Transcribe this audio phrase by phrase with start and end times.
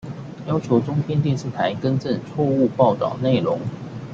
[0.47, 3.59] 要求中天電視台更正錯誤報導內容